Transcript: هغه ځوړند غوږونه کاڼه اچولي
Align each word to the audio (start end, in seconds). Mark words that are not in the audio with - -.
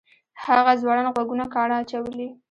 هغه 0.43 0.71
ځوړند 0.81 1.11
غوږونه 1.13 1.45
کاڼه 1.53 1.75
اچولي 1.81 2.27